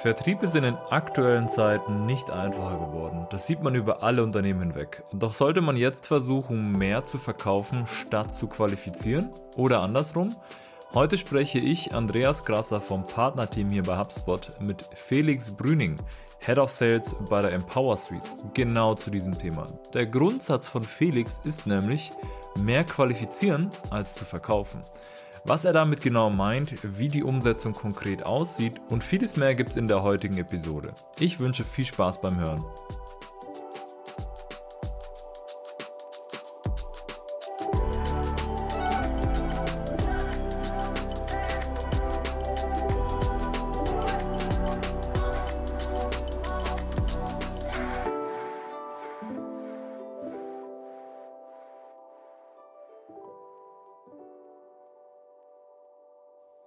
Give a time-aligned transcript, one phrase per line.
[0.00, 3.26] Vertrieb ist in den aktuellen Zeiten nicht einfacher geworden.
[3.28, 5.02] Das sieht man über alle Unternehmen hinweg.
[5.12, 9.28] Doch sollte man jetzt versuchen, mehr zu verkaufen, statt zu qualifizieren?
[9.56, 10.34] Oder andersrum?
[10.94, 15.96] Heute spreche ich, Andreas Grasser vom Partnerteam hier bei HubSpot, mit Felix Brüning,
[16.38, 18.24] Head of Sales bei der Empower Suite,
[18.54, 19.66] genau zu diesem Thema.
[19.92, 22.10] Der Grundsatz von Felix ist nämlich,
[22.58, 24.80] mehr qualifizieren als zu verkaufen.
[25.44, 29.76] Was er damit genau meint, wie die Umsetzung konkret aussieht und vieles mehr gibt es
[29.78, 30.92] in der heutigen Episode.
[31.18, 32.62] Ich wünsche viel Spaß beim Hören.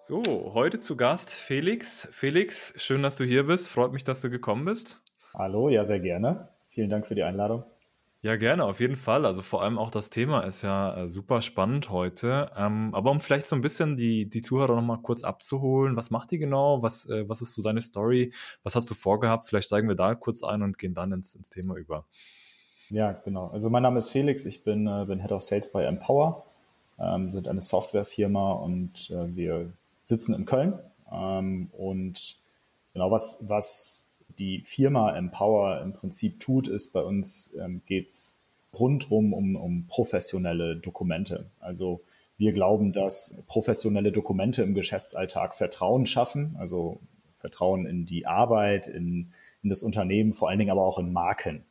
[0.05, 0.21] So,
[0.53, 2.09] heute zu Gast Felix.
[2.11, 3.69] Felix, schön, dass du hier bist.
[3.69, 5.01] Freut mich, dass du gekommen bist.
[5.33, 6.49] Hallo, ja, sehr gerne.
[6.67, 7.63] Vielen Dank für die Einladung.
[8.21, 9.25] Ja, gerne, auf jeden Fall.
[9.25, 12.51] Also vor allem auch das Thema ist ja äh, super spannend heute.
[12.57, 16.33] Ähm, aber um vielleicht so ein bisschen die, die Zuhörer nochmal kurz abzuholen, was macht
[16.33, 16.81] ihr genau?
[16.81, 18.33] Was, äh, was ist so deine Story?
[18.63, 19.45] Was hast du vorgehabt?
[19.47, 22.05] Vielleicht steigen wir da kurz ein und gehen dann ins, ins Thema über.
[22.89, 23.47] Ja, genau.
[23.51, 26.43] Also mein Name ist Felix, ich bin, äh, bin Head of Sales bei Empower,
[26.99, 29.71] ähm, sind eine Softwarefirma und wir
[30.03, 30.77] sitzen in Köln.
[31.11, 32.37] Ähm, und
[32.93, 38.39] genau was, was die Firma Empower im Prinzip tut, ist bei uns ähm, geht's
[38.77, 41.49] rundrum um, um professionelle Dokumente.
[41.59, 42.01] Also
[42.37, 46.99] wir glauben, dass professionelle Dokumente im Geschäftsalltag Vertrauen schaffen, also
[47.35, 51.63] Vertrauen in die Arbeit, in, in das Unternehmen, vor allen Dingen aber auch in Marken.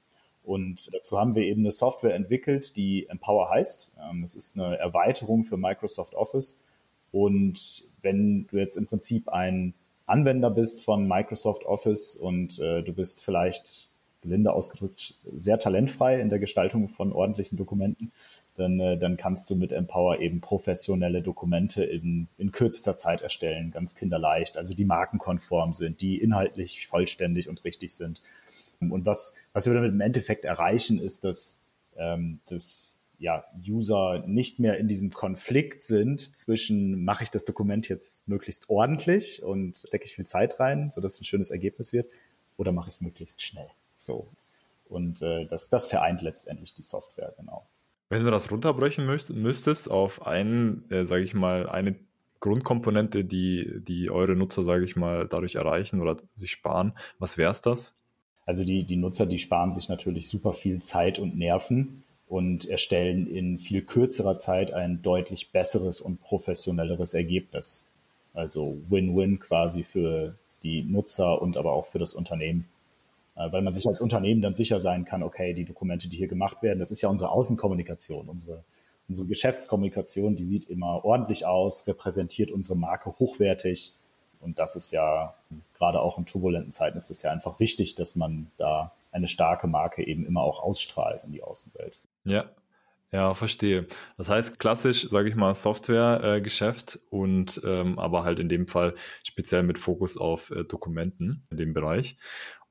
[0.44, 3.92] Und dazu haben wir eben eine Software entwickelt, die Empower heißt.
[4.08, 6.62] Ähm, es ist eine Erweiterung für Microsoft Office
[7.10, 9.74] und wenn du jetzt im Prinzip ein
[10.06, 13.88] Anwender bist von Microsoft Office und äh, du bist vielleicht
[14.20, 18.12] gelinde ausgedrückt sehr talentfrei in der Gestaltung von ordentlichen Dokumenten,
[18.56, 23.70] dann, äh, dann kannst du mit Empower eben professionelle Dokumente in, in kürzester Zeit erstellen,
[23.72, 28.22] ganz kinderleicht, also die markenkonform sind, die inhaltlich vollständig und richtig sind.
[28.80, 31.64] Und was, was wir damit im Endeffekt erreichen, ist, dass
[31.96, 37.88] ähm, das ja, User nicht mehr in diesem Konflikt sind zwischen, mache ich das Dokument
[37.88, 42.10] jetzt möglichst ordentlich und stecke ich viel Zeit rein, sodass es ein schönes Ergebnis wird,
[42.56, 43.68] oder mache ich es möglichst schnell.
[43.94, 44.26] So.
[44.88, 47.64] Und äh, das, das vereint letztendlich die Software, genau.
[48.08, 51.94] Wenn du das runterbrechen müsstest auf einen, äh, sage ich mal, eine
[52.40, 57.52] Grundkomponente, die, die eure Nutzer, sage ich mal, dadurch erreichen oder sich sparen, was wäre
[57.52, 57.96] es das?
[58.44, 62.02] Also die, die Nutzer, die sparen sich natürlich super viel Zeit und Nerven
[62.32, 67.90] und erstellen in viel kürzerer Zeit ein deutlich besseres und professionelleres Ergebnis.
[68.32, 72.66] Also Win-Win quasi für die Nutzer und aber auch für das Unternehmen.
[73.36, 76.26] Äh, weil man sich als Unternehmen dann sicher sein kann, okay, die Dokumente, die hier
[76.26, 78.64] gemacht werden, das ist ja unsere Außenkommunikation, unsere,
[79.10, 83.92] unsere Geschäftskommunikation, die sieht immer ordentlich aus, repräsentiert unsere Marke hochwertig.
[84.40, 85.34] Und das ist ja,
[85.76, 89.66] gerade auch in turbulenten Zeiten ist es ja einfach wichtig, dass man da eine starke
[89.66, 92.02] Marke eben immer auch ausstrahlt in die Außenwelt.
[92.24, 92.50] Ja,
[93.12, 93.86] ja, verstehe.
[94.16, 98.94] Das heißt klassisch, sage ich mal, Softwaregeschäft äh, und ähm, aber halt in dem Fall
[99.22, 102.16] speziell mit Fokus auf äh, Dokumenten in dem Bereich.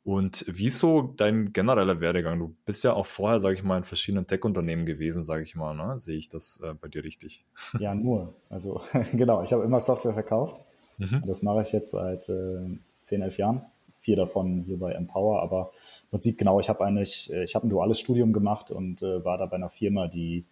[0.04, 2.40] Und wieso dein genereller Werdegang?
[2.40, 5.76] Du bist ja auch vorher, sage ich mal, in verschiedenen Tech-Unternehmen gewesen, sage ich mal.
[5.76, 6.00] Ne?
[6.00, 7.42] Sehe ich das äh, bei dir richtig?
[7.78, 8.34] Ja, nur.
[8.50, 8.82] Also
[9.14, 10.66] genau, ich habe immer Software verkauft.
[10.98, 11.22] Mhm.
[11.28, 13.62] Das mache ich jetzt seit äh, 10, 11 Jahren.
[14.00, 15.72] Vier davon hier bei Empower, aber
[16.12, 19.38] Prinzip genau, ich habe eigentlich, äh, ich habe ein duales Studium gemacht und äh, war
[19.38, 20.44] da bei einer Firma, die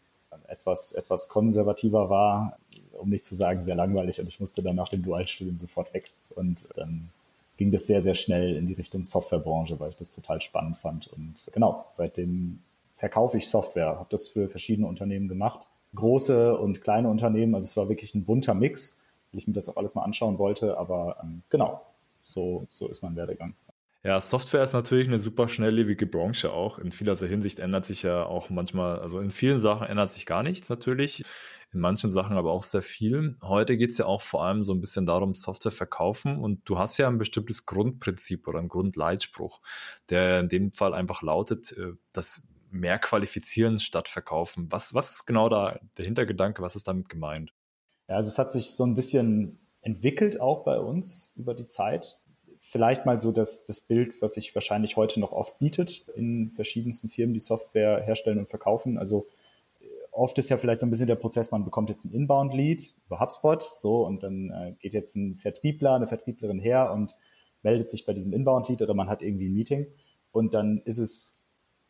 [0.47, 2.57] etwas, etwas konservativer war,
[2.93, 4.19] um nicht zu sagen sehr langweilig.
[4.19, 6.11] Und ich musste dann nach dem Dualstudium sofort weg.
[6.35, 7.09] Und dann
[7.57, 11.07] ging das sehr, sehr schnell in die Richtung Softwarebranche, weil ich das total spannend fand.
[11.07, 12.59] Und genau, seitdem
[12.93, 17.77] verkaufe ich Software, habe das für verschiedene Unternehmen gemacht, große und kleine Unternehmen, also es
[17.77, 18.99] war wirklich ein bunter Mix,
[19.31, 21.81] weil ich mir das auch alles mal anschauen wollte, aber ähm, genau,
[22.23, 23.53] so, so ist mein Werdegang.
[24.01, 26.79] Ja, Software ist natürlich eine super schnelllebige Branche auch.
[26.79, 30.41] In vielerlei Hinsicht ändert sich ja auch manchmal, also in vielen Sachen ändert sich gar
[30.41, 31.25] nichts natürlich,
[31.73, 33.35] in manchen Sachen aber auch sehr viel.
[33.43, 36.97] Heute geht's ja auch vor allem so ein bisschen darum, Software verkaufen und du hast
[36.97, 39.59] ja ein bestimmtes Grundprinzip oder einen Grundleitspruch,
[40.09, 44.71] der in dem Fall einfach lautet, äh, dass mehr qualifizieren statt verkaufen.
[44.71, 46.61] Was, was ist genau da der Hintergedanke?
[46.61, 47.53] Was ist damit gemeint?
[48.07, 52.17] Ja, also es hat sich so ein bisschen entwickelt auch bei uns über die Zeit
[52.69, 57.09] vielleicht mal so das, das Bild, was sich wahrscheinlich heute noch oft bietet in verschiedensten
[57.09, 58.99] Firmen, die Software herstellen und verkaufen.
[58.99, 59.27] Also
[59.81, 62.93] äh, oft ist ja vielleicht so ein bisschen der Prozess, man bekommt jetzt ein Inbound-Lead
[63.07, 67.17] über HubSpot, so, und dann äh, geht jetzt ein Vertriebler, eine Vertrieblerin her und
[67.63, 69.87] meldet sich bei diesem Inbound-Lead oder man hat irgendwie ein Meeting
[70.31, 71.39] und dann ist es,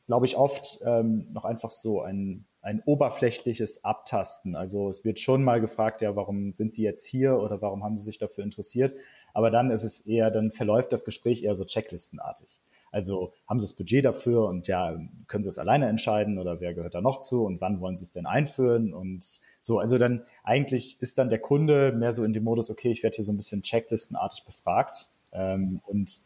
[0.08, 4.56] glaube ich, oft ähm, noch einfach so ein, ein oberflächliches Abtasten.
[4.56, 7.98] Also es wird schon mal gefragt, ja, warum sind Sie jetzt hier oder warum haben
[7.98, 8.96] Sie sich dafür interessiert?
[9.34, 12.62] Aber dann ist es eher, dann verläuft das Gespräch eher so checklistenartig.
[12.92, 16.74] Also haben Sie das Budget dafür und ja, können Sie es alleine entscheiden oder wer
[16.74, 19.80] gehört da noch zu und wann wollen Sie es denn einführen und so.
[19.80, 23.16] Also dann eigentlich ist dann der Kunde mehr so in dem Modus, okay, ich werde
[23.16, 26.20] hier so ein bisschen checklistenartig befragt ähm, und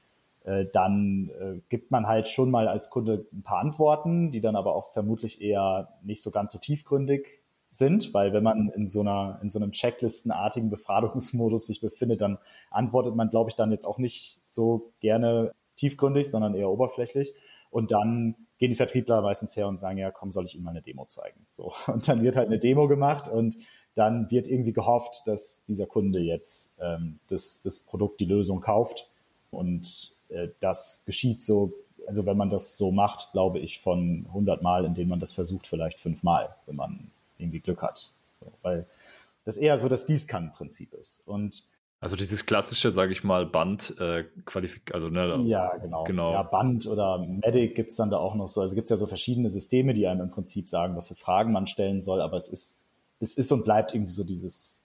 [0.43, 4.55] äh, dann äh, gibt man halt schon mal als Kunde ein paar Antworten, die dann
[4.55, 7.27] aber auch vermutlich eher nicht so ganz so tiefgründig
[7.71, 12.37] sind, weil wenn man in so einer, in so einem checklistenartigen Befragungsmodus sich befindet, dann
[12.69, 17.33] antwortet man, glaube ich, dann jetzt auch nicht so gerne tiefgründig, sondern eher oberflächlich.
[17.71, 20.71] Und dann gehen die Vertriebler meistens her und sagen, ja, komm, soll ich Ihnen mal
[20.71, 21.47] eine Demo zeigen?
[21.49, 21.73] So.
[21.91, 23.57] Und dann wird halt eine Demo gemacht und
[23.95, 29.09] dann wird irgendwie gehofft, dass dieser Kunde jetzt ähm, das, das Produkt, die Lösung kauft.
[29.51, 30.15] Und
[30.59, 31.73] das geschieht so,
[32.07, 35.67] also wenn man das so macht, glaube ich, von 100 Mal, indem man das versucht,
[35.67, 38.11] vielleicht fünfmal, wenn man irgendwie Glück hat.
[38.61, 38.85] Weil
[39.45, 41.27] das eher so das Gießkannenprinzip ist.
[41.27, 41.63] Und
[41.99, 46.03] also dieses klassische, sage ich mal, Band äh, Qualifik also ne, ja genau.
[46.03, 46.33] genau.
[46.33, 48.59] Ja, Band oder Medic gibt's dann da auch noch so.
[48.59, 51.65] Also gibt's ja so verschiedene Systeme, die einem im Prinzip sagen, was für Fragen man
[51.65, 52.81] stellen soll, aber es ist,
[53.21, 54.82] es ist und bleibt irgendwie so dieses,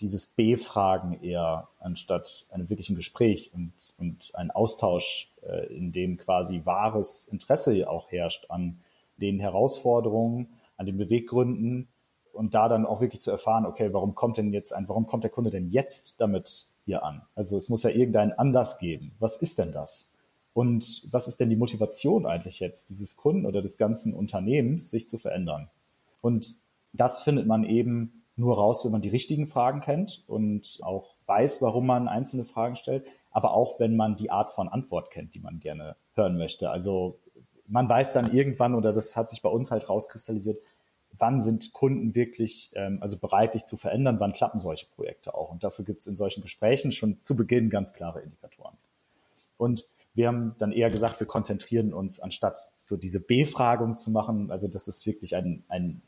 [0.00, 6.62] dieses B-Fragen eher, anstatt einem wirklichen Gespräch und, und ein Austausch, äh, in dem quasi
[6.64, 8.80] wahres Interesse auch herrscht an
[9.16, 11.88] den Herausforderungen, an den Beweggründen
[12.32, 15.24] und da dann auch wirklich zu erfahren, okay, warum kommt denn jetzt ein, warum kommt
[15.24, 17.22] der Kunde denn jetzt damit hier an?
[17.34, 19.12] Also es muss ja irgendeinen Anlass geben.
[19.18, 20.12] Was ist denn das?
[20.52, 25.08] Und was ist denn die Motivation eigentlich jetzt dieses Kunden oder des ganzen Unternehmens, sich
[25.08, 25.70] zu verändern?
[26.20, 26.56] Und
[26.92, 31.62] das findet man eben nur raus, wenn man die richtigen Fragen kennt und auch weiß,
[31.62, 35.40] warum man einzelne Fragen stellt, aber auch wenn man die Art von Antwort kennt, die
[35.40, 36.70] man gerne hören möchte.
[36.70, 37.18] Also
[37.66, 40.58] man weiß dann irgendwann, oder das hat sich bei uns halt rauskristallisiert,
[41.18, 45.50] wann sind Kunden wirklich ähm, also bereit, sich zu verändern, wann klappen solche Projekte auch.
[45.50, 48.76] Und dafür gibt es in solchen Gesprächen schon zu Beginn ganz klare Indikatoren.
[49.56, 54.50] Und wir haben dann eher gesagt, wir konzentrieren uns, anstatt so diese Befragung zu machen,
[54.50, 56.02] also dass es wirklich ein, ein,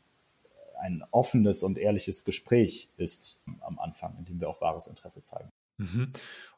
[0.79, 5.49] ein offenes und ehrliches Gespräch ist am Anfang, in dem wir auch wahres Interesse zeigen.
[5.77, 6.11] Mhm.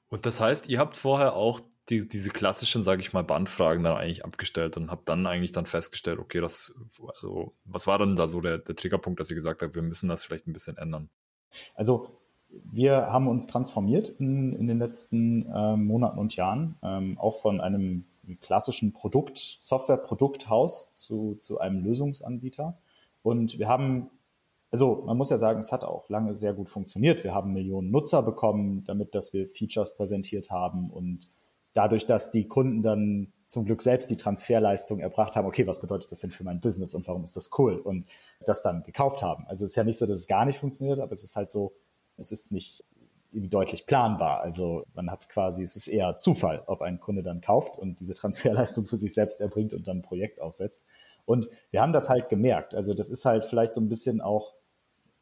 [0.10, 3.98] Und das heißt, ihr habt vorher auch die, diese klassischen, sage ich mal, Bandfragen dann
[3.98, 6.74] eigentlich abgestellt und habe dann eigentlich dann festgestellt, okay, das,
[7.08, 10.08] also was war dann da so der, der Triggerpunkt, dass ihr gesagt habt, wir müssen
[10.08, 11.10] das vielleicht ein bisschen ändern?
[11.76, 12.10] Also
[12.50, 17.62] wir haben uns transformiert in, in den letzten äh, Monaten und Jahren, ähm, auch von
[17.62, 18.06] einem
[18.42, 22.78] klassischen Produkt, Software-Produkthaus zu, zu einem Lösungsanbieter.
[23.24, 24.10] Und wir haben,
[24.72, 27.24] also man muss ja sagen, es hat auch lange sehr gut funktioniert.
[27.24, 31.30] Wir haben Millionen Nutzer bekommen, damit, dass wir Features präsentiert haben und
[31.74, 36.12] dadurch, dass die Kunden dann zum Glück selbst die Transferleistung erbracht haben, okay, was bedeutet
[36.12, 38.06] das denn für mein Business und warum ist das cool und
[38.46, 39.46] das dann gekauft haben.
[39.48, 41.50] Also es ist ja nicht so, dass es gar nicht funktioniert, aber es ist halt
[41.50, 41.74] so,
[42.18, 42.84] es ist nicht
[43.34, 44.42] deutlich planbar.
[44.42, 48.14] Also man hat quasi, es ist eher Zufall, ob ein Kunde dann kauft und diese
[48.14, 50.86] Transferleistung für sich selbst erbringt und dann ein Projekt aufsetzt.
[51.32, 52.76] Und wir haben das halt gemerkt.
[52.76, 54.54] Also das ist halt vielleicht so ein bisschen auch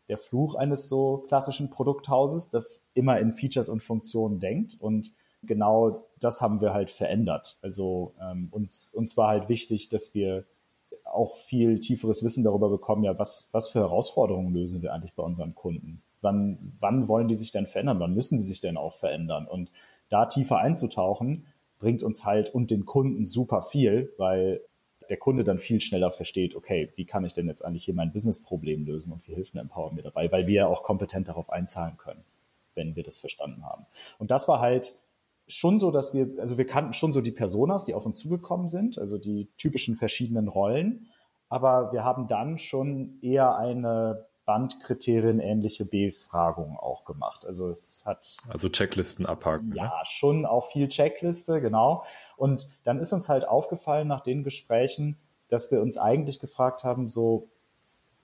[0.07, 6.07] der Fluch eines so klassischen Produkthauses, das immer in Features und Funktionen denkt und genau
[6.19, 7.59] das haben wir halt verändert.
[7.61, 10.45] Also ähm, uns, uns war halt wichtig, dass wir
[11.05, 15.23] auch viel tieferes Wissen darüber bekommen, ja, was, was für Herausforderungen lösen wir eigentlich bei
[15.23, 16.01] unseren Kunden?
[16.21, 17.99] Wann, wann wollen die sich denn verändern?
[17.99, 19.47] Wann müssen die sich denn auch verändern?
[19.47, 19.71] Und
[20.09, 21.45] da tiefer einzutauchen,
[21.77, 24.61] bringt uns halt und den Kunden super viel, weil
[25.09, 28.11] der Kunde dann viel schneller versteht, okay, wie kann ich denn jetzt eigentlich hier mein
[28.11, 31.49] Businessproblem lösen und wie hilft ein Empower mir dabei, weil wir ja auch kompetent darauf
[31.49, 32.23] einzahlen können,
[32.75, 33.85] wenn wir das verstanden haben.
[34.19, 34.93] Und das war halt
[35.47, 38.69] schon so, dass wir, also wir kannten schon so die Personas, die auf uns zugekommen
[38.69, 41.07] sind, also die typischen verschiedenen Rollen,
[41.49, 47.45] aber wir haben dann schon eher eine Bandkriterien ähnliche Befragung auch gemacht.
[47.45, 49.75] Also es hat also Checklisten abhaken.
[49.75, 49.91] Ja, ne?
[50.05, 52.03] schon auch viel Checkliste, genau.
[52.35, 57.09] Und dann ist uns halt aufgefallen nach den Gesprächen, dass wir uns eigentlich gefragt haben,
[57.09, 57.47] so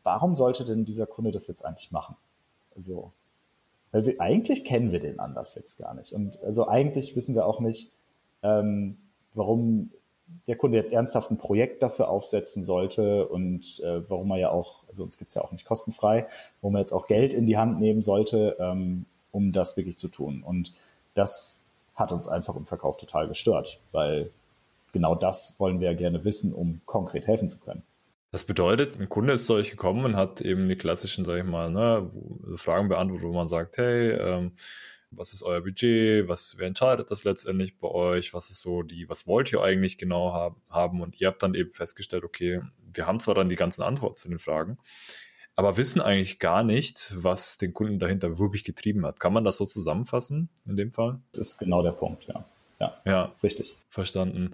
[0.01, 2.15] warum sollte denn dieser Kunde das jetzt eigentlich machen?
[2.75, 3.12] Also
[3.91, 6.12] weil wir, eigentlich kennen wir den anders jetzt gar nicht.
[6.12, 7.91] Und also eigentlich wissen wir auch nicht,
[8.41, 8.98] ähm,
[9.36, 9.91] warum
[10.48, 14.84] der Kunde jetzt ernsthaft ein Projekt dafür aufsetzen sollte und äh, warum er ja auch,
[14.95, 16.25] also uns gibt's ja auch nicht kostenfrei,
[16.61, 20.07] warum er jetzt auch Geld in die Hand nehmen sollte, ähm, um das wirklich zu
[20.07, 20.41] tun.
[20.41, 20.73] Und
[21.13, 24.31] das hat uns einfach im Verkauf total gestört, weil
[24.93, 27.83] genau das wollen wir ja gerne wissen, um konkret helfen zu können.
[28.31, 31.45] Das bedeutet, ein Kunde ist zu euch gekommen und hat eben die klassischen, sag ich
[31.45, 32.09] mal, ne,
[32.55, 34.51] Fragen beantwortet, wo man sagt, hey, ähm,
[35.11, 39.07] was ist euer Budget, was, wer entscheidet das letztendlich bei euch, was ist so die,
[39.09, 42.61] was wollt ihr eigentlich genau haben und ihr habt dann eben festgestellt, okay,
[42.97, 44.77] wir haben zwar dann die ganzen Antworten zu den Fragen,
[45.55, 49.19] aber wissen eigentlich gar nicht, was den Kunden dahinter wirklich getrieben hat.
[49.19, 51.19] Kann man das so zusammenfassen in dem Fall?
[51.31, 52.43] Das ist genau der Punkt, ja.
[52.79, 53.75] Ja, ja richtig.
[53.89, 54.51] Verstanden.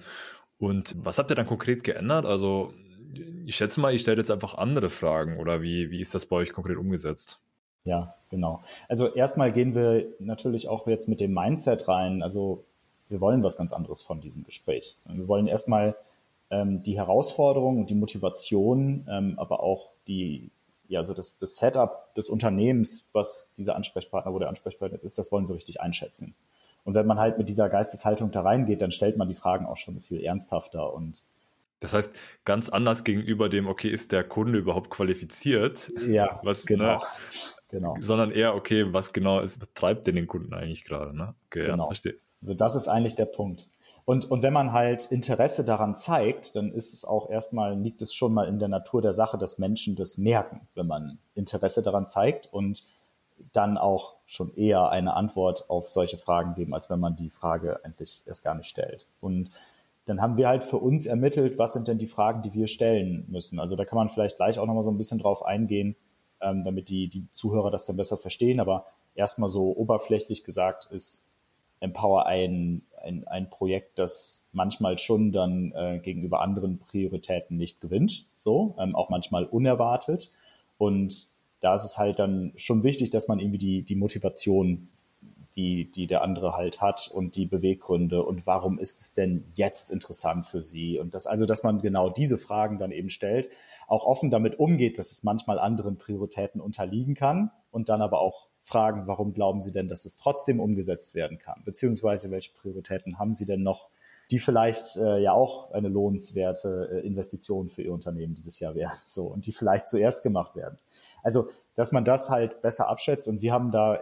[0.60, 2.26] Und was habt ihr dann konkret geändert?
[2.28, 2.74] Also
[3.46, 6.36] ich schätze mal, ich stelle jetzt einfach andere Fragen oder wie, wie ist das bei
[6.36, 7.40] euch konkret umgesetzt?
[7.84, 8.62] Ja, genau.
[8.88, 12.22] Also erstmal gehen wir natürlich auch jetzt mit dem Mindset rein.
[12.22, 12.64] Also
[13.10, 14.96] wir wollen was ganz anderes von diesem Gespräch.
[15.12, 15.96] Wir wollen erstmal
[16.52, 20.52] ähm, die Herausforderung und die Motivation, ähm, aber auch die,
[20.88, 25.18] ja, so das, das Setup des Unternehmens, was dieser Ansprechpartner, wo der Ansprechpartner jetzt ist,
[25.18, 26.36] das wollen wir richtig einschätzen.
[26.84, 29.78] Und wenn man halt mit dieser Geisteshaltung da reingeht, dann stellt man die Fragen auch
[29.78, 31.24] schon viel ernsthafter und
[31.82, 32.16] das heißt,
[32.46, 35.92] ganz anders gegenüber dem, okay, ist der Kunde überhaupt qualifiziert?
[36.08, 37.00] Ja, was, genau.
[37.00, 37.02] Ne,
[37.70, 37.96] genau.
[38.02, 41.18] Sondern eher, okay, was genau ist, was treibt denn den Kunden eigentlich gerade?
[41.18, 41.34] Ne?
[41.48, 41.86] Okay, genau.
[41.86, 42.16] ja, verstehe.
[42.40, 43.68] Also das ist eigentlich der Punkt.
[44.12, 48.14] Und, und wenn man halt Interesse daran zeigt, dann ist es auch erstmal, liegt es
[48.14, 52.06] schon mal in der Natur der Sache, dass Menschen das merken, wenn man Interesse daran
[52.06, 52.84] zeigt und
[53.54, 57.86] dann auch schon eher eine Antwort auf solche Fragen geben, als wenn man die Frage
[57.86, 59.08] eigentlich erst gar nicht stellt.
[59.22, 59.50] Und
[60.04, 63.24] dann haben wir halt für uns ermittelt, was sind denn die Fragen, die wir stellen
[63.30, 63.62] müssen.
[63.62, 65.96] Also da kann man vielleicht gleich auch nochmal so ein bisschen drauf eingehen,
[66.42, 68.60] ähm, damit die, die Zuhörer das dann besser verstehen.
[68.60, 71.30] Aber erstmal so oberflächlich gesagt ist
[71.80, 78.28] Empower ein, ein, ein Projekt, das manchmal schon dann äh, gegenüber anderen Prioritäten nicht gewinnt,
[78.34, 80.32] so, ähm, auch manchmal unerwartet.
[80.78, 81.28] Und
[81.60, 84.90] da ist es halt dann schon wichtig, dass man irgendwie die, die Motivation
[85.56, 89.92] die, die der andere halt hat und die Beweggründe und warum ist es denn jetzt
[89.92, 93.50] interessant für sie und das, also, dass man genau diese Fragen dann eben stellt,
[93.88, 98.48] auch offen damit umgeht, dass es manchmal anderen Prioritäten unterliegen kann und dann aber auch
[98.64, 101.62] fragen, warum glauben Sie denn, dass es trotzdem umgesetzt werden kann?
[101.66, 103.90] Beziehungsweise welche Prioritäten haben Sie denn noch,
[104.30, 108.98] die vielleicht äh, ja auch eine lohnenswerte äh, Investition für Ihr Unternehmen dieses Jahr wären,
[109.06, 110.78] so und die vielleicht zuerst gemacht werden.
[111.24, 114.02] Also, dass man das halt besser abschätzt und wir haben da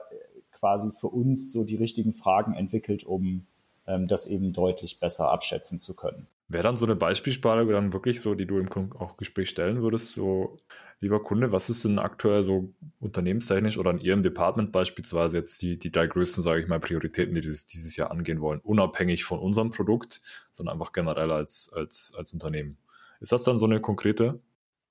[0.60, 3.48] quasi für uns so die richtigen Fragen entwickelt, um
[3.88, 6.28] ähm, das eben deutlich besser abschätzen zu können.
[6.50, 10.13] Wäre dann so eine Beispielsfrage dann wirklich so, die du im auch Gespräch stellen würdest,
[10.13, 10.58] so,
[11.00, 15.77] lieber Kunde, was ist denn aktuell so unternehmenstechnisch oder in Ihrem Department beispielsweise jetzt die,
[15.77, 19.39] die drei größten, sage ich mal, Prioritäten, die dieses, dieses Jahr angehen wollen, unabhängig von
[19.39, 22.77] unserem Produkt, sondern einfach generell als, als, als Unternehmen.
[23.22, 24.39] Ist das dann so eine konkrete?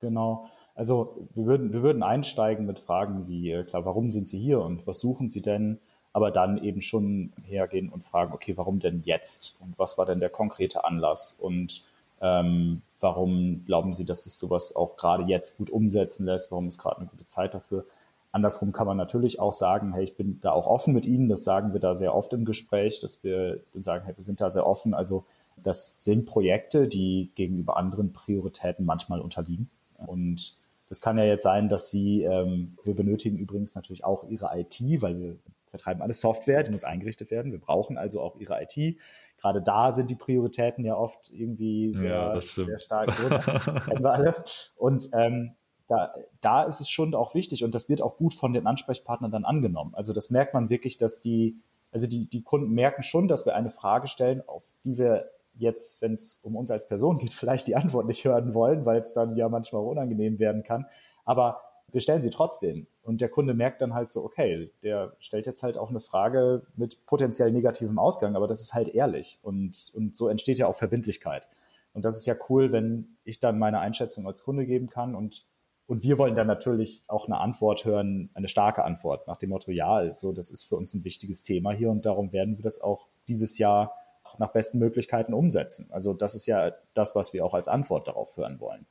[0.00, 0.48] Genau.
[0.74, 4.60] Also wir würden, wir würden einsteigen mit Fragen wie, äh, klar, warum sind Sie hier
[4.60, 5.80] und was suchen Sie denn?
[6.12, 9.56] Aber dann eben schon hergehen und fragen, okay, warum denn jetzt?
[9.60, 11.34] Und was war denn der konkrete Anlass?
[11.38, 11.84] Und
[12.20, 16.50] ähm, warum glauben Sie, dass sich sowas auch gerade jetzt gut umsetzen lässt?
[16.50, 17.84] Warum ist gerade eine gute Zeit dafür?
[18.32, 21.28] Andersrum kann man natürlich auch sagen, hey, ich bin da auch offen mit Ihnen.
[21.28, 24.40] Das sagen wir da sehr oft im Gespräch, dass wir dann sagen, hey, wir sind
[24.40, 24.94] da sehr offen.
[24.94, 25.24] Also
[25.56, 29.70] das sind Projekte, die gegenüber anderen Prioritäten manchmal unterliegen.
[30.06, 30.54] Und
[30.88, 34.80] das kann ja jetzt sein, dass Sie, ähm, wir benötigen übrigens natürlich auch Ihre IT,
[35.00, 35.36] weil wir
[35.68, 37.52] vertreiben alle Software, die muss eingerichtet werden.
[37.52, 38.98] Wir brauchen also auch Ihre IT.
[39.40, 43.14] Gerade da sind die Prioritäten ja oft irgendwie sehr, ja, sehr stark.
[43.84, 44.34] kennen wir alle.
[44.76, 45.54] Und ähm,
[45.88, 49.30] da, da ist es schon auch wichtig und das wird auch gut von den Ansprechpartnern
[49.30, 49.94] dann angenommen.
[49.94, 51.60] Also das merkt man wirklich, dass die,
[51.90, 56.00] also die, die Kunden merken schon, dass wir eine Frage stellen, auf die wir jetzt,
[56.02, 59.12] wenn es um uns als Person geht, vielleicht die Antwort nicht hören wollen, weil es
[59.12, 60.86] dann ja manchmal unangenehm werden kann.
[61.24, 62.86] Aber wir stellen sie trotzdem.
[63.08, 66.66] Und der Kunde merkt dann halt so, okay, der stellt jetzt halt auch eine Frage
[66.76, 69.38] mit potenziell negativem Ausgang, aber das ist halt ehrlich.
[69.40, 71.48] Und, und so entsteht ja auch Verbindlichkeit.
[71.94, 75.46] Und das ist ja cool, wenn ich dann meine Einschätzung als Kunde geben kann und
[75.86, 79.70] und wir wollen dann natürlich auch eine Antwort hören, eine starke Antwort nach dem Motto,
[79.70, 82.82] ja, so, das ist für uns ein wichtiges Thema hier und darum werden wir das
[82.82, 83.94] auch dieses Jahr
[84.36, 85.88] nach besten Möglichkeiten umsetzen.
[85.90, 88.84] Also das ist ja das, was wir auch als Antwort darauf hören wollen.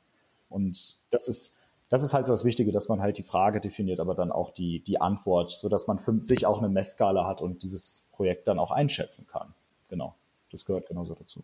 [0.49, 1.57] Und das ist,
[1.89, 4.51] das ist halt so das Wichtige, dass man halt die Frage definiert, aber dann auch
[4.51, 8.47] die, die Antwort, so dass man für sich auch eine Messskala hat und dieses Projekt
[8.47, 9.53] dann auch einschätzen kann.
[9.89, 10.15] Genau.
[10.51, 11.43] Das gehört genauso dazu.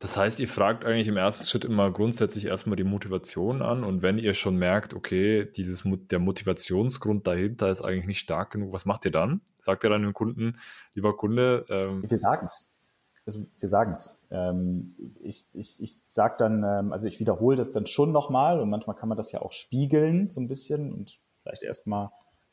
[0.00, 4.02] Das heißt, ihr fragt eigentlich im ersten Schritt immer grundsätzlich erstmal die Motivation an und
[4.02, 8.86] wenn ihr schon merkt, okay, dieses, der Motivationsgrund dahinter ist eigentlich nicht stark genug, was
[8.86, 9.40] macht ihr dann?
[9.60, 10.58] Sagt ihr dann dem Kunden,
[10.94, 11.64] lieber Kunde?
[11.68, 12.73] Ähm, wir sagen es
[13.26, 14.26] also wir sagen es.
[14.30, 18.70] Ähm, ich ich, ich sage dann, ähm, also ich wiederhole das dann schon nochmal und
[18.70, 22.10] manchmal kann man das ja auch spiegeln so ein bisschen und vielleicht erstmal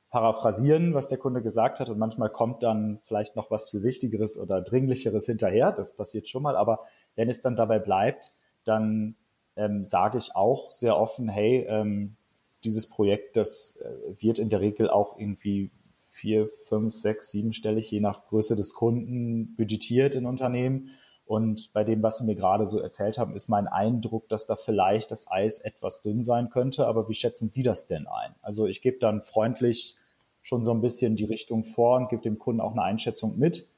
[0.09, 4.37] paraphrasieren, was der Kunde gesagt hat und manchmal kommt dann vielleicht noch was viel Wichtigeres
[4.37, 5.71] oder Dringlicheres hinterher.
[5.71, 6.81] Das passiert schon mal, aber
[7.15, 8.33] wenn es dann dabei bleibt,
[8.65, 9.15] dann
[9.55, 12.17] ähm, sage ich auch sehr offen, hey, ähm,
[12.63, 15.71] dieses Projekt, das äh, wird in der Regel auch irgendwie
[16.11, 20.89] vier, fünf, sechs, siebenstellig, je nach Größe des Kunden budgetiert in Unternehmen.
[21.25, 24.57] Und bei dem, was Sie mir gerade so erzählt haben, ist mein Eindruck, dass da
[24.57, 26.85] vielleicht das Eis etwas dünn sein könnte.
[26.87, 28.35] Aber wie schätzen Sie das denn ein?
[28.41, 29.95] Also ich gebe dann freundlich
[30.41, 33.69] schon so ein bisschen die Richtung vor und gebe dem Kunden auch eine Einschätzung mit,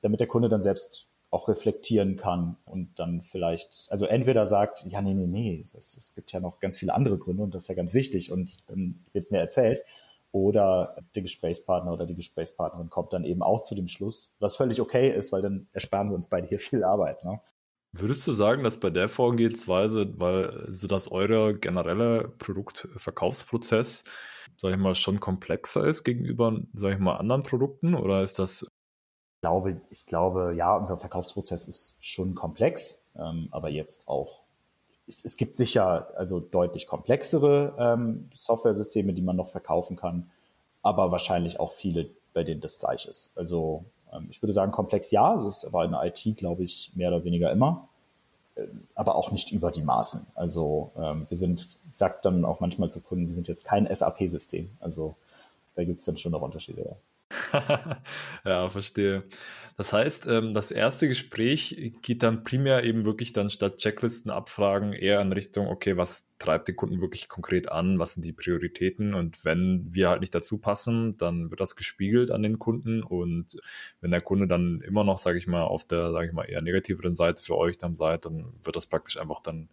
[0.00, 5.00] damit der Kunde dann selbst auch reflektieren kann und dann vielleicht, also entweder sagt, ja,
[5.00, 7.74] nee, nee, nee, es, gibt ja noch ganz viele andere Gründe und das ist ja
[7.74, 9.82] ganz wichtig und dann wird mir erzählt.
[10.32, 14.80] Oder der Gesprächspartner oder die Gesprächspartnerin kommt dann eben auch zu dem Schluss, was völlig
[14.80, 17.22] okay ist, weil dann ersparen wir uns beide hier viel Arbeit.
[17.24, 17.40] Ne?
[17.92, 24.04] Würdest du sagen, dass bei der Vorgehensweise, weil so dass eure generelle Produktverkaufsprozess,
[24.56, 28.66] sag ich mal, schon komplexer ist gegenüber, sag ich mal, anderen Produkten oder ist das
[29.42, 34.41] glaube, ich glaube, ja, unser Verkaufsprozess ist schon komplex, ähm, aber jetzt auch,
[35.06, 40.30] es, es, gibt sicher also deutlich komplexere ähm, Software-Systeme, die man noch verkaufen kann,
[40.82, 43.36] aber wahrscheinlich auch viele, bei denen das gleich ist.
[43.36, 46.92] Also ähm, ich würde sagen, komplex ja, das ist aber in der IT, glaube ich,
[46.94, 47.88] mehr oder weniger immer,
[48.54, 50.26] äh, aber auch nicht über die Maßen.
[50.34, 53.92] Also ähm, wir sind, ich sage dann auch manchmal zu Kunden, wir sind jetzt kein
[53.92, 54.70] SAP-System.
[54.80, 55.16] Also
[55.74, 56.82] da gibt es dann schon noch Unterschiede.
[56.82, 56.96] Ja.
[58.44, 59.24] ja, verstehe.
[59.76, 64.92] Das heißt, ähm, das erste Gespräch geht dann primär eben wirklich dann statt Checklisten abfragen
[64.92, 69.14] eher in Richtung, okay, was treibt den Kunden wirklich konkret an, was sind die Prioritäten
[69.14, 73.56] und wenn wir halt nicht dazu passen, dann wird das gespiegelt an den Kunden und
[74.00, 76.62] wenn der Kunde dann immer noch, sage ich mal, auf der, sage ich mal, eher
[76.62, 79.70] negativeren Seite für euch dann seid, dann wird das praktisch einfach dann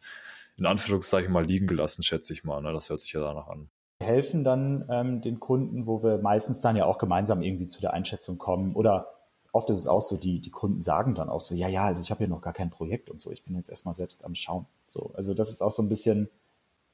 [0.58, 2.62] in Anführungszeichen mal liegen gelassen, schätze ich mal.
[2.62, 2.74] Ne?
[2.74, 3.70] Das hört sich ja danach an
[4.01, 7.94] helfen dann ähm, den Kunden, wo wir meistens dann ja auch gemeinsam irgendwie zu der
[7.94, 8.75] Einschätzung kommen.
[8.75, 9.08] Oder
[9.51, 12.01] oft ist es auch so, die, die Kunden sagen dann auch so, ja, ja, also
[12.01, 14.36] ich habe hier noch gar kein Projekt und so, ich bin jetzt erstmal selbst am
[14.36, 14.65] Schauen.
[14.88, 16.29] So, also das ist auch so ein bisschen,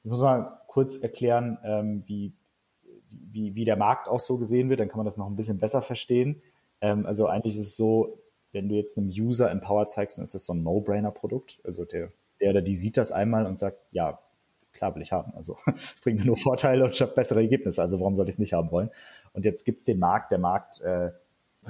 [0.02, 2.32] ich muss mal kurz erklären, ähm, wie,
[3.10, 5.58] wie, wie der Markt auch so gesehen wird, dann kann man das noch ein bisschen
[5.58, 6.42] besser verstehen.
[6.80, 8.18] Ähm, also eigentlich ist es so,
[8.52, 11.60] wenn du jetzt einem User Empower zeigst, dann ist das so ein No-Brainer-Produkt.
[11.62, 14.18] Also der, der oder die sieht das einmal und sagt, ja,
[14.76, 15.32] klar will ich haben.
[15.34, 15.58] Also
[15.94, 17.82] es bringt mir nur Vorteile und schafft bessere Ergebnisse.
[17.82, 18.90] Also warum soll ich es nicht haben wollen?
[19.32, 20.30] Und jetzt gibt es den Markt.
[20.30, 21.10] Der Markt, äh,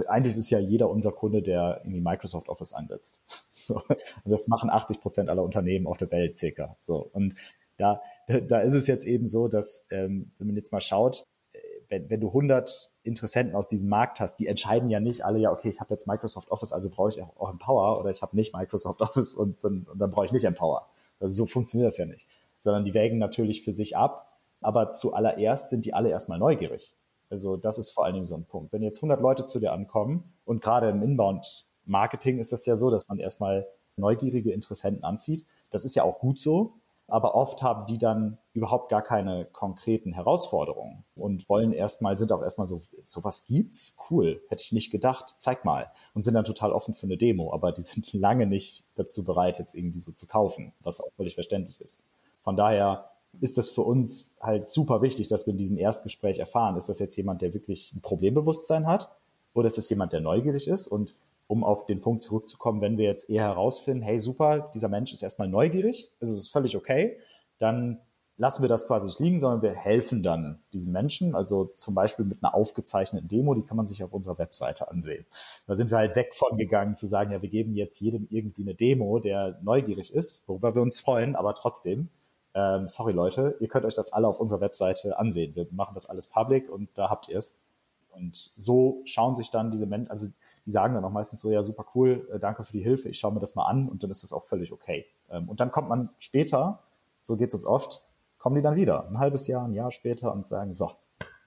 [0.07, 3.23] eigentlich ist ja jeder unser Kunde, der irgendwie Microsoft Office einsetzt.
[3.53, 3.83] So.
[3.89, 6.77] Und das machen 80 Prozent aller Unternehmen auf der Welt circa.
[6.83, 7.11] So.
[7.13, 7.35] Und
[7.79, 11.59] da, da ist es jetzt eben so, dass, ähm, wenn man jetzt mal schaut, äh,
[11.89, 15.51] wenn, wenn du 100 Interessenten aus diesem Markt hast, die entscheiden ja nicht alle, ja,
[15.51, 18.55] okay, ich habe jetzt Microsoft Office, also brauche ich auch Empower oder ich habe nicht
[18.55, 20.89] Microsoft Office und, und, und dann brauche ich nicht Empower.
[21.19, 22.29] Also so funktioniert das ja nicht
[22.67, 24.41] sondern die wägen natürlich für sich ab.
[24.61, 26.97] Aber zuallererst sind die alle erstmal neugierig.
[27.31, 28.73] Also das ist vor allen Dingen so ein Punkt.
[28.73, 32.91] Wenn jetzt 100 Leute zu dir ankommen und gerade im Inbound-Marketing ist das ja so,
[32.91, 35.47] dass man erstmal neugierige Interessenten anzieht.
[35.71, 36.75] Das ist ja auch gut so.
[37.07, 42.43] Aber oft haben die dann überhaupt gar keine konkreten Herausforderungen und wollen erstmal, sind auch
[42.43, 43.97] erstmal so, sowas gibt's?
[44.11, 44.43] Cool.
[44.49, 45.37] Hätte ich nicht gedacht.
[45.39, 45.93] Zeig mal.
[46.15, 47.53] Und sind dann total offen für eine Demo.
[47.53, 51.37] Aber die sind lange nicht dazu bereit, jetzt irgendwie so zu kaufen, was auch völlig
[51.37, 52.03] verständlich ist.
[52.47, 56.77] Von daher ist das für uns halt super wichtig, dass wir in diesem Erstgespräch erfahren,
[56.77, 59.11] ist das jetzt jemand, der wirklich ein Problembewusstsein hat
[59.53, 60.87] oder ist es jemand, der neugierig ist?
[60.87, 61.17] Und
[61.49, 65.25] um auf den Punkt zurückzukommen, wenn wir jetzt eher herausfinden, hey super, dieser Mensch ist
[65.25, 67.19] erstmal neugierig, es ist völlig okay,
[67.59, 67.99] dann
[68.37, 72.27] lassen wir das quasi nicht liegen, sondern wir helfen dann diesem Menschen, also zum Beispiel
[72.27, 75.27] mit einer aufgezeichneten Demo, die kann man sich auf unserer Webseite ansehen.
[75.67, 78.63] Da sind wir halt weg von gegangen zu sagen, ja, wir geben jetzt jedem irgendwie
[78.63, 82.09] eine Demo, der neugierig ist, worüber wir uns freuen, aber trotzdem
[82.57, 85.55] ähm, sorry Leute, ihr könnt euch das alle auf unserer Webseite ansehen.
[85.55, 87.61] Wir machen das alles public und da habt ihr es.
[88.09, 90.27] Und so schauen sich dann diese Menschen, also
[90.65, 93.19] die sagen dann auch meistens so, ja, super cool, äh, danke für die Hilfe, ich
[93.19, 95.05] schaue mir das mal an und dann ist das auch völlig okay.
[95.29, 96.83] Ähm, und dann kommt man später,
[97.23, 98.03] so geht's uns oft,
[98.39, 100.93] kommen die dann wieder, ein halbes Jahr, ein Jahr später und sagen, so,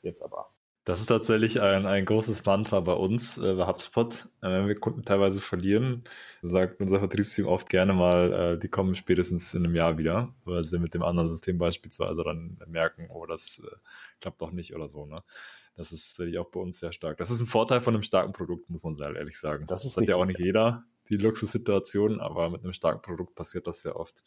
[0.04, 0.50] jetzt aber.
[0.90, 4.28] Das ist tatsächlich ein, ein großes Mantra bei uns, äh, bei HubSpot.
[4.42, 6.04] Äh, wenn wir Kunden teilweise verlieren,
[6.42, 10.64] sagt unser Vertriebsteam oft gerne mal, äh, die kommen spätestens in einem Jahr wieder, weil
[10.64, 13.76] sie mit dem anderen System beispielsweise dann merken, oh, das äh,
[14.20, 15.06] klappt doch nicht oder so.
[15.06, 15.18] Ne?
[15.76, 17.18] Das ist natürlich auch bei uns sehr stark.
[17.18, 19.68] Das ist ein Vorteil von einem starken Produkt, muss man sehr ehrlich sagen.
[19.68, 23.68] Das, das hat ja auch nicht jeder, die Luxussituation, aber mit einem starken Produkt passiert
[23.68, 24.24] das sehr oft.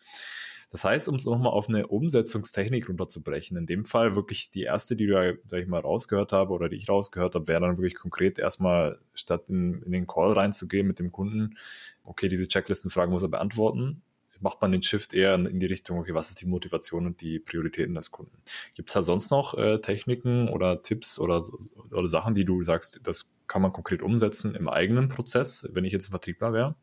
[0.72, 4.96] Das heißt, um es nochmal auf eine Umsetzungstechnik runterzubrechen, in dem Fall wirklich die erste,
[4.96, 7.94] die du, sag ich mal, rausgehört habe oder die ich rausgehört habe, wäre dann wirklich
[7.94, 11.58] konkret erstmal, statt in, in den Call reinzugehen mit dem Kunden,
[12.04, 14.02] okay, diese Checklistenfragen muss er beantworten,
[14.42, 17.38] macht man den Shift eher in die Richtung, okay, was ist die Motivation und die
[17.38, 18.36] Prioritäten des Kunden?
[18.74, 21.42] Gibt es da sonst noch äh, Techniken oder Tipps oder,
[21.90, 25.92] oder Sachen, die du sagst, das kann man konkret umsetzen im eigenen Prozess, wenn ich
[25.92, 26.74] jetzt Vertriebler wäre?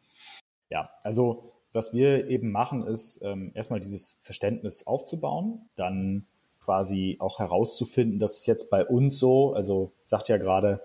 [0.69, 6.25] Ja, also was wir eben machen, ist ähm, erstmal dieses Verständnis aufzubauen, dann
[6.59, 10.81] quasi auch herauszufinden, dass es jetzt bei uns so, also sagt ja gerade,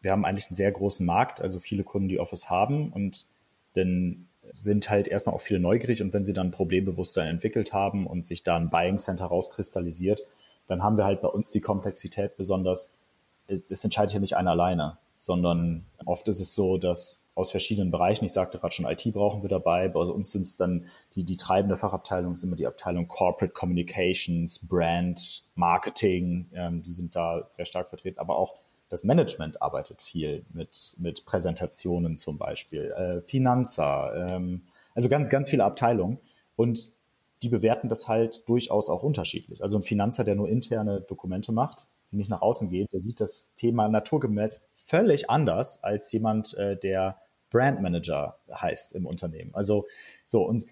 [0.00, 3.26] wir haben eigentlich einen sehr großen Markt, also viele Kunden, die Office haben und
[3.74, 8.26] dann sind halt erstmal auch viele neugierig und wenn sie dann Problembewusstsein entwickelt haben und
[8.26, 10.26] sich da ein Buying Center rauskristallisiert,
[10.66, 12.94] dann haben wir halt bei uns die Komplexität besonders,
[13.46, 18.24] das entscheidet ja nicht einer alleine, sondern oft ist es so, dass aus verschiedenen Bereichen,
[18.24, 21.36] ich sagte gerade schon, IT brauchen wir dabei, bei uns sind es dann die, die
[21.36, 27.64] treibende Fachabteilung, sind immer die Abteilung Corporate Communications, Brand, Marketing, ähm, die sind da sehr
[27.64, 28.61] stark vertreten, aber auch
[28.92, 35.48] das Management arbeitet viel mit, mit Präsentationen zum Beispiel, äh, Finanzer, ähm, also ganz, ganz
[35.48, 36.18] viele Abteilungen.
[36.56, 36.92] Und
[37.42, 39.62] die bewerten das halt durchaus auch unterschiedlich.
[39.62, 43.54] Also ein Finanzer, der nur interne Dokumente macht, nicht nach außen geht, der sieht das
[43.54, 47.16] Thema naturgemäß völlig anders als jemand, äh, der
[47.48, 49.54] Brandmanager heißt im Unternehmen.
[49.54, 49.86] Also
[50.26, 50.66] so, und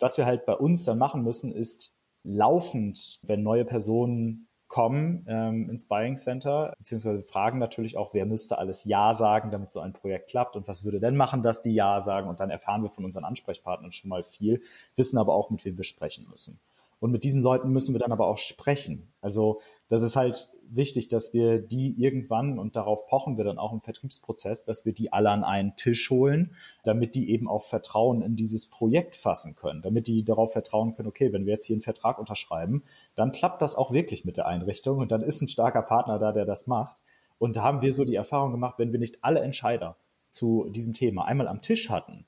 [0.00, 1.94] was wir halt bei uns dann machen müssen, ist
[2.24, 8.56] laufend, wenn neue Personen kommen ähm, ins Buying Center, beziehungsweise fragen natürlich auch, wer müsste
[8.56, 11.74] alles Ja sagen, damit so ein Projekt klappt und was würde denn machen, dass die
[11.74, 14.62] Ja sagen und dann erfahren wir von unseren Ansprechpartnern schon mal viel,
[14.96, 16.58] wissen aber auch, mit wem wir sprechen müssen.
[17.00, 19.12] Und mit diesen Leuten müssen wir dann aber auch sprechen.
[19.20, 23.72] Also das ist halt wichtig, dass wir die irgendwann, und darauf pochen wir dann auch
[23.72, 26.54] im Vertriebsprozess, dass wir die alle an einen Tisch holen,
[26.84, 31.08] damit die eben auch Vertrauen in dieses Projekt fassen können, damit die darauf vertrauen können,
[31.08, 32.82] okay, wenn wir jetzt hier einen Vertrag unterschreiben,
[33.14, 36.32] dann klappt das auch wirklich mit der Einrichtung und dann ist ein starker Partner da,
[36.32, 37.02] der das macht.
[37.38, 39.96] Und da haben wir so die Erfahrung gemacht, wenn wir nicht alle Entscheider
[40.28, 42.24] zu diesem Thema einmal am Tisch hatten,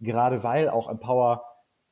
[0.00, 1.42] gerade weil auch Empower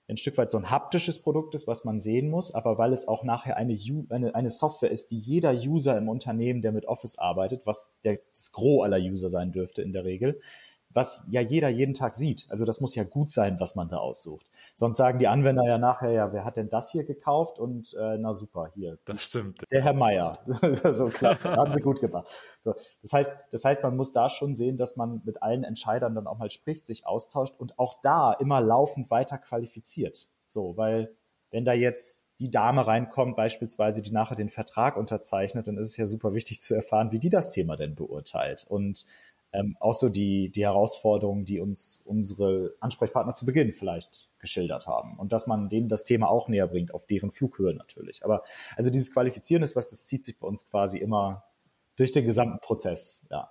[0.08, 3.08] ein Stück weit so ein haptisches Produkt ist, was man sehen muss, aber weil es
[3.08, 3.76] auch nachher eine,
[4.10, 8.20] eine, eine Software ist, die jeder User im Unternehmen, der mit Office arbeitet, was der,
[8.30, 10.40] das Gros aller User sein dürfte in der Regel,
[10.90, 12.46] was ja jeder jeden Tag sieht.
[12.48, 14.46] Also das muss ja gut sein, was man da aussucht.
[14.78, 17.58] Sonst sagen die Anwender ja nachher, ja, wer hat denn das hier gekauft?
[17.58, 18.98] Und äh, na super, hier.
[19.06, 19.64] Das stimmt.
[19.72, 20.32] Der Herr Meier.
[20.92, 22.28] so klasse, haben sie gut gemacht.
[22.60, 26.14] So, das heißt, das heißt, man muss da schon sehen, dass man mit allen Entscheidern
[26.14, 30.28] dann auch mal spricht, sich austauscht und auch da immer laufend weiter qualifiziert.
[30.44, 31.16] So, weil
[31.50, 35.96] wenn da jetzt die Dame reinkommt, beispielsweise, die nachher den Vertrag unterzeichnet, dann ist es
[35.96, 38.66] ja super wichtig zu erfahren, wie die das Thema denn beurteilt.
[38.68, 39.06] Und
[39.52, 45.18] ähm, auch so die, die Herausforderungen, die uns unsere Ansprechpartner zu Beginn vielleicht geschildert haben.
[45.18, 48.24] Und dass man denen das Thema auch näher bringt, auf deren Flughöhe natürlich.
[48.24, 48.42] Aber
[48.76, 51.44] also dieses Qualifizieren ist was, das zieht sich bei uns quasi immer
[51.96, 53.50] durch den gesamten Prozess, ja.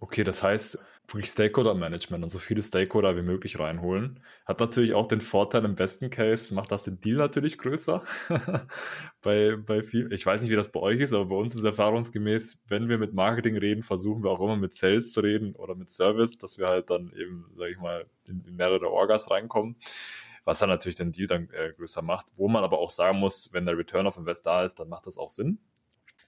[0.00, 4.20] Okay, das heißt, wirklich Stakeholder-Management und so viele Stakeholder wie möglich reinholen.
[4.44, 8.02] Hat natürlich auch den Vorteil im besten Case, macht das den Deal natürlich größer.
[9.22, 11.64] bei, bei viel, ich weiß nicht, wie das bei euch ist, aber bei uns ist
[11.64, 15.74] erfahrungsgemäß, wenn wir mit Marketing reden, versuchen wir auch immer mit Sales zu reden oder
[15.74, 19.76] mit Service, dass wir halt dann eben, sag ich mal, in, mehrere Orgas reinkommen
[20.44, 23.52] was dann natürlich den Deal dann äh, größer macht, wo man aber auch sagen muss,
[23.52, 25.58] wenn der Return of Invest da ist, dann macht das auch Sinn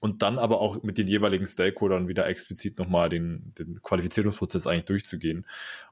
[0.01, 4.85] und dann aber auch mit den jeweiligen Stakeholdern wieder explizit nochmal den, den Qualifizierungsprozess eigentlich
[4.85, 5.45] durchzugehen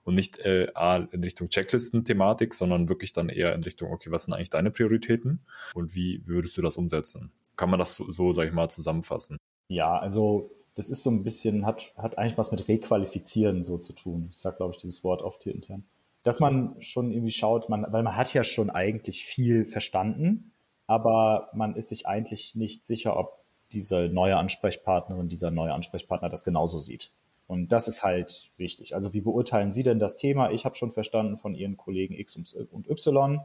[0.03, 0.67] und nicht äh,
[1.11, 5.41] in Richtung Checklisten-Thematik, sondern wirklich dann eher in Richtung, okay, was sind eigentlich deine Prioritäten
[5.75, 7.31] und wie würdest du das umsetzen?
[7.55, 9.37] Kann man das so, so sage ich mal, zusammenfassen?
[9.67, 13.93] Ja, also das ist so ein bisschen, hat, hat eigentlich was mit Requalifizieren so zu
[13.93, 14.29] tun.
[14.31, 15.83] Ich sage, glaube ich, dieses Wort oft hier intern.
[16.23, 20.51] Dass man schon irgendwie schaut, man, weil man hat ja schon eigentlich viel verstanden,
[20.87, 23.38] aber man ist sich eigentlich nicht sicher, ob
[23.71, 27.11] diese neue Ansprechpartnerin, dieser neue Ansprechpartner das genauso sieht.
[27.47, 28.93] Und das ist halt wichtig.
[28.93, 30.51] Also wie beurteilen Sie denn das Thema?
[30.51, 33.41] Ich habe schon verstanden von Ihren Kollegen X und Y,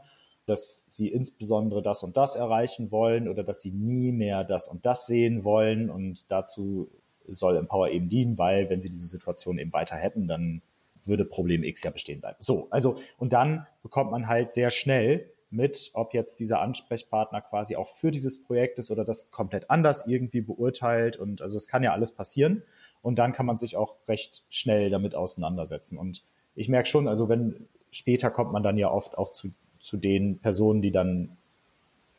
[0.47, 4.85] dass Sie insbesondere das und das erreichen wollen oder dass Sie nie mehr das und
[4.85, 5.89] das sehen wollen.
[5.89, 6.91] Und dazu
[7.29, 10.61] soll Empower eben dienen, weil wenn Sie diese Situation eben weiter hätten, dann
[11.05, 12.37] würde Problem X ja bestehen bleiben.
[12.41, 17.77] So, also und dann bekommt man halt sehr schnell mit, ob jetzt dieser Ansprechpartner quasi
[17.77, 21.17] auch für dieses Projekt ist oder das komplett anders irgendwie beurteilt.
[21.17, 22.62] Und also es kann ja alles passieren.
[23.03, 25.99] Und dann kann man sich auch recht schnell damit auseinandersetzen.
[25.99, 26.23] Und
[26.55, 30.38] ich merke schon, also wenn später kommt man dann ja oft auch zu, zu den
[30.38, 31.37] Personen, die dann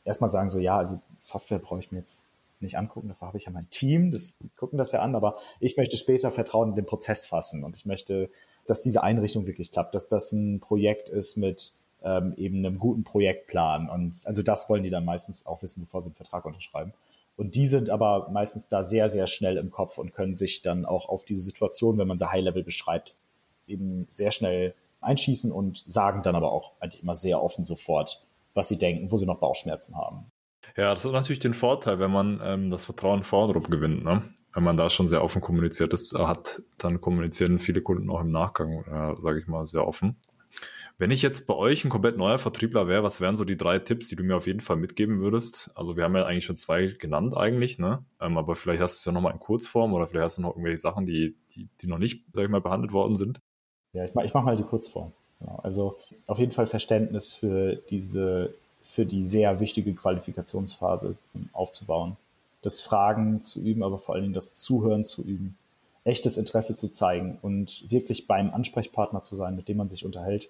[0.03, 3.45] erstmal sagen so, ja, also Software brauche ich mir jetzt nicht angucken, dafür habe ich
[3.45, 6.75] ja mein Team, das, die gucken das ja an, aber ich möchte später Vertrauen in
[6.75, 8.29] den Prozess fassen und ich möchte,
[8.65, 11.73] dass diese Einrichtung wirklich klappt, dass das ein Projekt ist mit
[12.05, 13.89] ähm, eben einem guten Projektplan.
[13.89, 16.93] Und also das wollen die dann meistens auch wissen, bevor sie einen Vertrag unterschreiben.
[17.35, 20.85] Und die sind aber meistens da sehr, sehr schnell im Kopf und können sich dann
[20.85, 23.15] auch auf diese Situation, wenn man sie High-Level beschreibt,
[23.67, 28.69] eben sehr schnell einschießen und sagen dann aber auch eigentlich immer sehr offen sofort, was
[28.69, 30.31] sie denken, wo sie noch Bauchschmerzen haben.
[30.77, 34.03] Ja, das hat natürlich den Vorteil, wenn man ähm, das Vertrauen vornherum gewinnt.
[34.03, 34.23] Ne?
[34.53, 38.31] Wenn man da schon sehr offen kommuniziert ist, hat, dann kommunizieren viele Kunden auch im
[38.31, 40.15] Nachgang, äh, sage ich mal, sehr offen.
[40.97, 43.79] Wenn ich jetzt bei euch ein komplett neuer Vertriebler wäre, was wären so die drei
[43.79, 45.71] Tipps, die du mir auf jeden Fall mitgeben würdest?
[45.75, 48.05] Also wir haben ja eigentlich schon zwei genannt eigentlich, ne?
[48.21, 50.51] Ähm, aber vielleicht hast du es ja nochmal in Kurzform oder vielleicht hast du noch
[50.51, 53.41] irgendwelche Sachen, die, die, die noch nicht, sag ich mal, behandelt worden sind.
[53.91, 55.11] Ja, ich mache ich mach mal die Kurzform.
[55.41, 55.59] Genau.
[55.63, 61.17] Also auf jeden Fall Verständnis für diese, für die sehr wichtige Qualifikationsphase
[61.51, 62.15] aufzubauen.
[62.61, 65.57] Das Fragen zu üben, aber vor allen Dingen das Zuhören zu üben.
[66.05, 70.49] Echtes Interesse zu zeigen und wirklich beim Ansprechpartner zu sein, mit dem man sich unterhält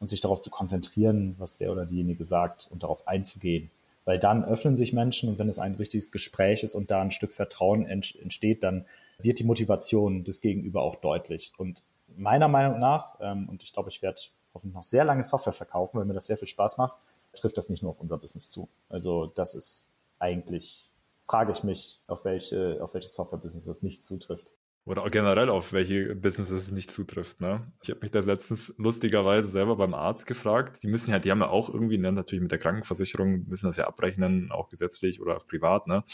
[0.00, 3.70] und sich darauf zu konzentrieren, was der oder diejenige sagt und darauf einzugehen.
[4.04, 7.10] Weil dann öffnen sich Menschen und wenn es ein richtiges Gespräch ist und da ein
[7.10, 8.86] Stück Vertrauen entsteht, dann
[9.18, 11.52] wird die Motivation des Gegenüber auch deutlich.
[11.58, 11.82] Und
[12.16, 14.20] meiner Meinung nach, ähm, und ich glaube, ich werde
[14.54, 16.94] hoffentlich noch sehr lange Software verkaufen, weil mir das sehr viel Spaß macht,
[17.34, 18.68] trifft das nicht nur auf unser Business zu.
[18.88, 19.86] Also das ist
[20.18, 20.90] eigentlich,
[21.26, 24.52] frage ich mich, auf welche, auf welches Software-Business das nicht zutrifft.
[24.88, 27.42] Oder generell auf welche Businesses es nicht zutrifft.
[27.42, 27.70] Ne?
[27.82, 30.82] Ich habe mich da letztens lustigerweise selber beim Arzt gefragt.
[30.82, 33.76] Die müssen ja, die haben ja auch irgendwie, ne, natürlich mit der Krankenversicherung, müssen das
[33.76, 35.88] ja abrechnen, auch gesetzlich oder privat.
[35.88, 36.04] Ne?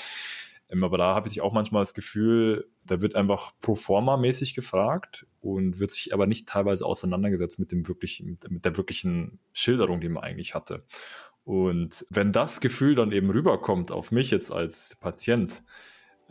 [0.70, 4.54] Ähm, aber da habe ich auch manchmal das Gefühl, da wird einfach pro forma mäßig
[4.56, 10.00] gefragt und wird sich aber nicht teilweise auseinandergesetzt mit dem wirklichen, mit der wirklichen Schilderung,
[10.00, 10.84] die man eigentlich hatte.
[11.44, 15.62] Und wenn das Gefühl dann eben rüberkommt auf mich jetzt als Patient,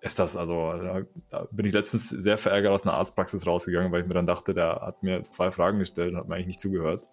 [0.03, 4.01] ist das, also da, da, bin ich letztens sehr verärgert aus einer Arztpraxis rausgegangen, weil
[4.01, 6.59] ich mir dann dachte, der hat mir zwei Fragen gestellt und hat mir eigentlich nicht
[6.59, 7.07] zugehört.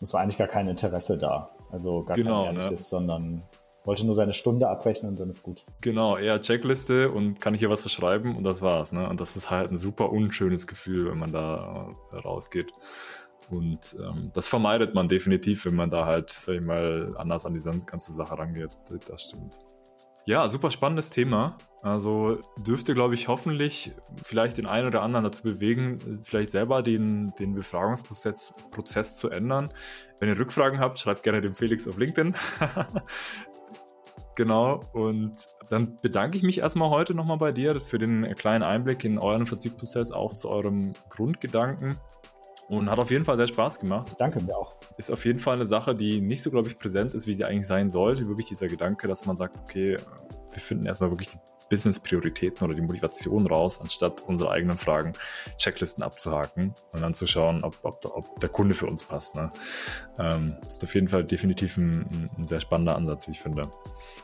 [0.00, 1.50] Es war eigentlich gar kein Interesse da.
[1.70, 2.98] Also gar genau, kein ehrliches, ne?
[2.98, 3.42] sondern
[3.84, 5.66] wollte nur seine Stunde abrechnen und dann ist gut.
[5.82, 8.92] Genau, eher Checkliste und kann ich hier was verschreiben und das war's.
[8.92, 9.08] Ne?
[9.08, 12.72] Und das ist halt ein super unschönes Gefühl, wenn man da äh, rausgeht.
[13.50, 17.52] Und ähm, das vermeidet man definitiv, wenn man da halt, sag ich mal, anders an
[17.52, 18.70] diese ganze Sache rangeht.
[19.06, 19.58] Das stimmt.
[20.24, 21.58] Ja, super spannendes Thema.
[21.82, 27.32] Also dürfte, glaube ich, hoffentlich vielleicht den einen oder anderen dazu bewegen, vielleicht selber den,
[27.38, 29.72] den Befragungsprozess Prozess zu ändern.
[30.18, 32.34] Wenn ihr Rückfragen habt, schreibt gerne dem Felix auf LinkedIn.
[34.36, 34.80] genau.
[34.92, 35.32] Und
[35.70, 39.46] dann bedanke ich mich erstmal heute nochmal bei dir für den kleinen Einblick in euren
[39.46, 41.96] Verzichtprozess, auch zu eurem Grundgedanken.
[42.68, 44.14] Und hat auf jeden Fall sehr Spaß gemacht.
[44.18, 44.76] Danke mir auch.
[44.96, 47.44] Ist auf jeden Fall eine Sache, die nicht so, glaube ich, präsent ist, wie sie
[47.44, 48.28] eigentlich sein sollte.
[48.28, 49.96] Wirklich dieser Gedanke, dass man sagt, okay,
[50.52, 51.38] wir finden erstmal wirklich die
[51.70, 55.14] Business-Prioritäten oder die Motivation raus, anstatt unsere eigenen Fragen,
[55.56, 59.36] Checklisten abzuhaken und dann zu schauen, ob, ob, ob der Kunde für uns passt.
[59.36, 59.48] Ne?
[60.18, 63.70] Ähm, ist auf jeden Fall definitiv ein, ein sehr spannender Ansatz, wie ich finde.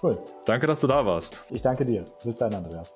[0.02, 0.18] Cool.
[0.44, 1.42] Danke, dass du da warst.
[1.50, 2.04] Ich danke dir.
[2.22, 2.94] Bis dann, Andreas.